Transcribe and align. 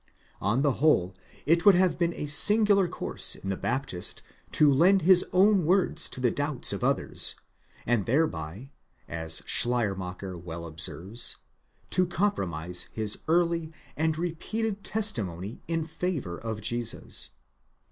On 0.41 0.63
the 0.63 0.71
whole, 0.81 1.13
it 1.45 1.63
would 1.63 1.75
have 1.75 1.99
been 1.99 2.15
a 2.15 2.25
singular 2.25 2.87
course 2.87 3.35
in 3.35 3.49
the 3.51 3.55
Baptist 3.55 4.23
to 4.53 4.73
lend 4.73 5.03
his 5.03 5.23
own 5.31 5.63
words 5.63 6.09
to 6.09 6.19
the 6.19 6.31
doubts 6.31 6.73
of 6.73 6.83
others, 6.83 7.35
and 7.85 8.07
thereby, 8.07 8.71
as 9.07 9.43
Schleiermacher 9.45 10.35
well 10.39 10.65
observes, 10.65 11.37
to 11.91 12.07
compromise 12.07 12.87
his 12.91 13.19
early 13.27 13.71
and 13.95 14.17
repeated 14.17 14.83
testimony 14.83 15.61
in 15.67 15.83
favour 15.83 16.35
of 16.35 16.61
Jesus. 16.61 17.29